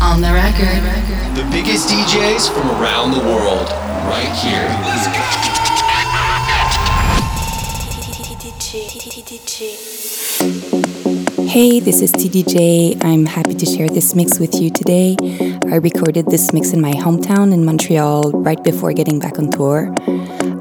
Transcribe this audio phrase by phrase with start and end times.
[0.00, 0.82] on the record.
[1.34, 3.68] The biggest DJs from around the world,
[4.06, 4.68] right here.
[11.48, 13.02] Hey, this is TDJ.
[13.02, 15.16] I'm happy to share this mix with you today.
[15.72, 19.94] I recorded this mix in my hometown in Montreal right before getting back on tour.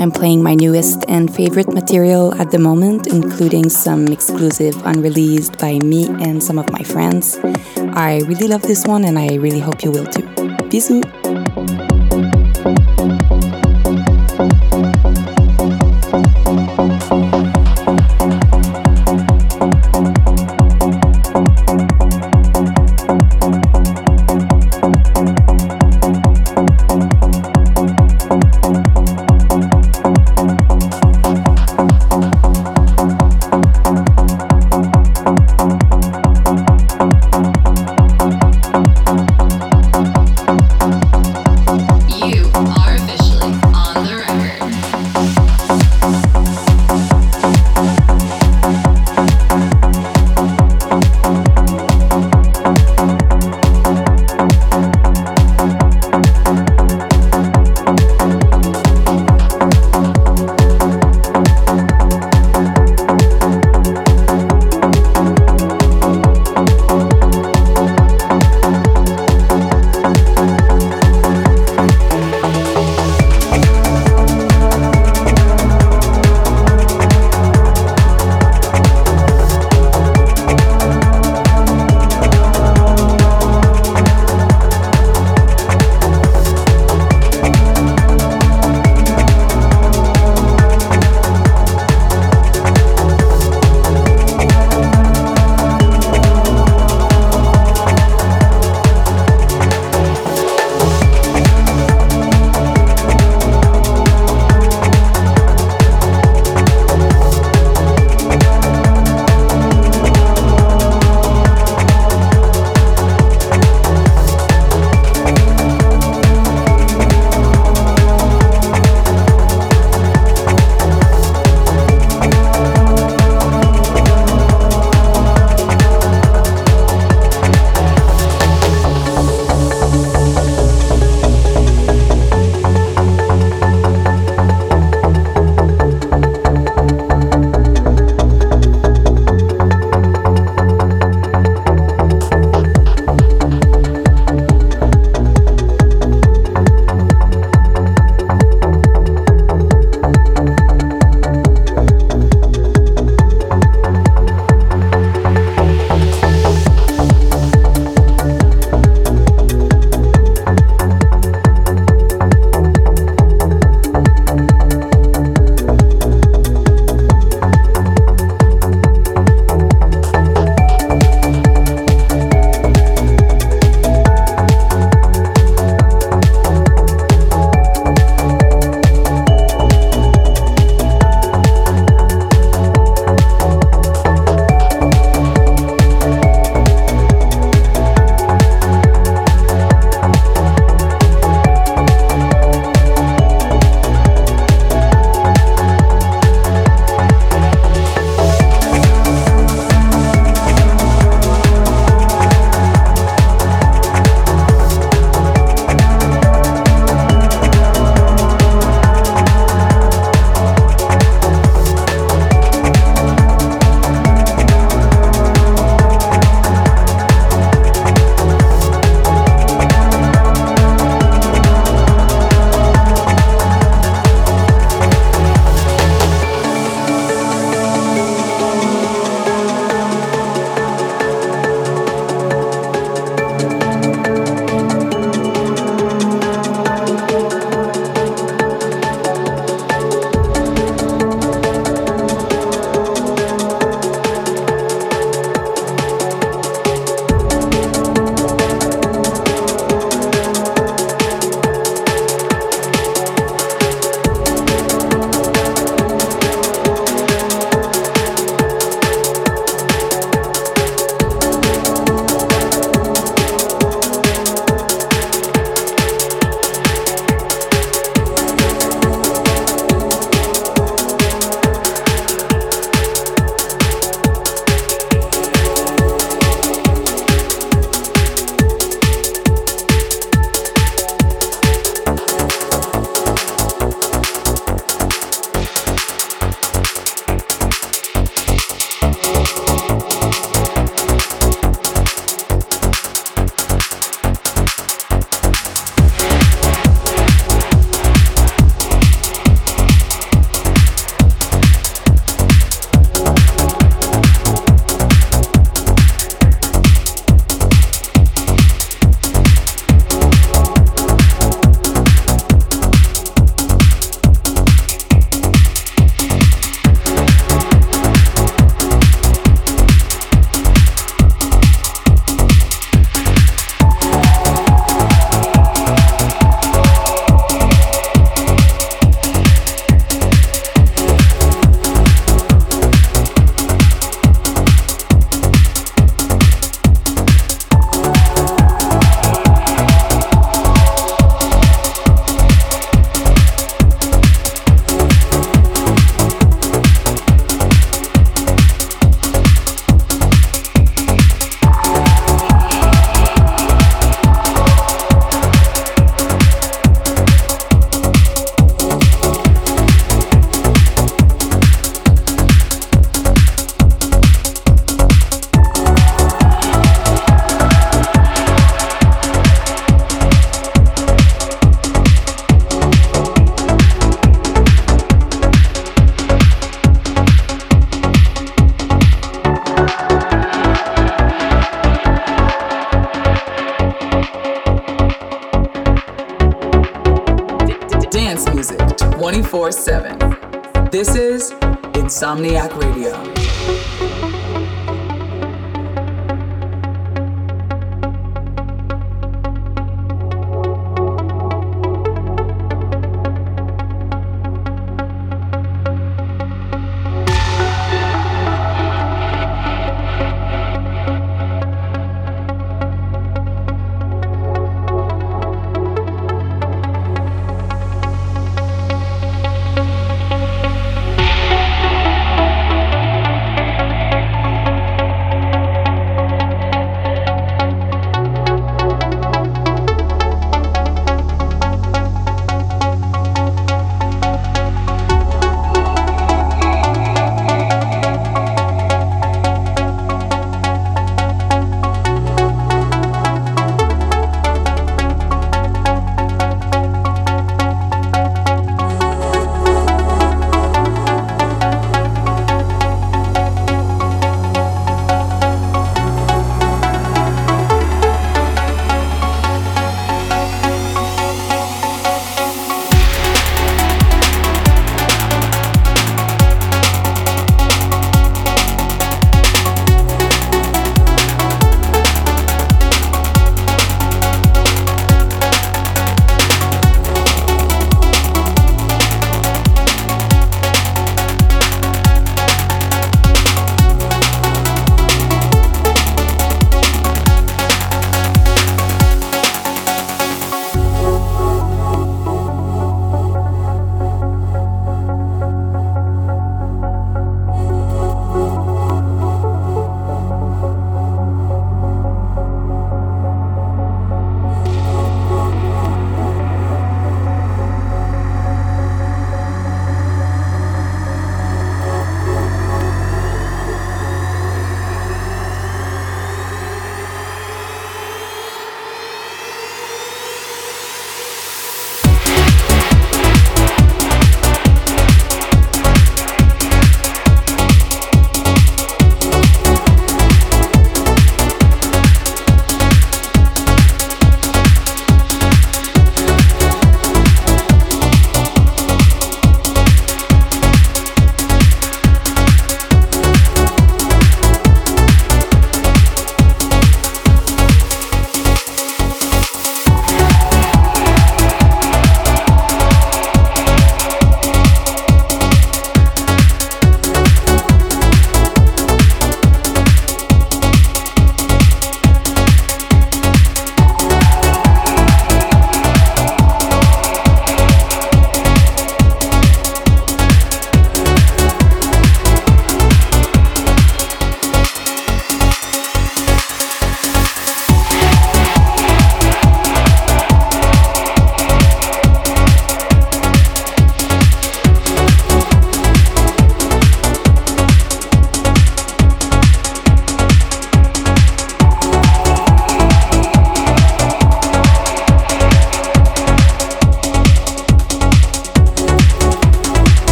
[0.00, 5.78] I'm playing my newest and favorite material at the moment, including some exclusive unreleased by
[5.80, 7.38] me and some of my friends.
[7.92, 10.22] I really love this one and I really hope you will too.
[10.72, 11.19] Bisous!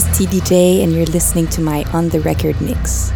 [0.00, 3.12] Is TDJ, and you're listening to my On the Record mix.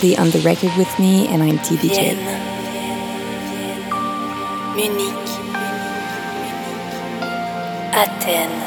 [0.00, 2.16] On the record with me, and I'm TDJ.
[4.74, 5.28] Munich,
[7.92, 8.64] Athènes,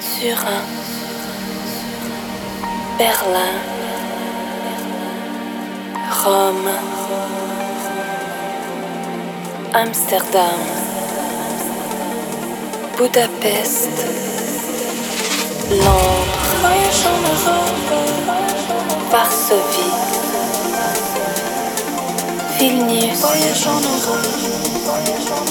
[0.00, 0.64] Turin,
[2.96, 3.60] Berlin,
[6.24, 6.72] Rome,
[9.74, 10.60] Amsterdam,
[12.96, 13.92] Budapest,
[15.68, 16.48] Londres,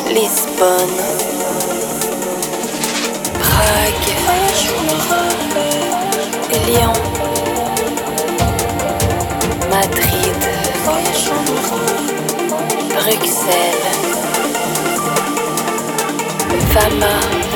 [0.10, 1.00] Lisbonne,
[3.40, 4.12] Prague,
[6.66, 6.94] Lyon,
[9.70, 10.36] Madrid,
[12.94, 13.88] Bruxelles,
[16.74, 17.47] Fama,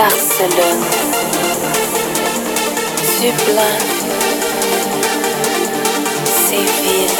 [0.00, 0.80] Barcelone,
[3.20, 3.78] Dublin,
[6.24, 7.19] Séville,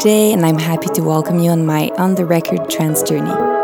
[0.00, 3.59] DDJ, and I'm happy to welcome you on my On the Record trance journey.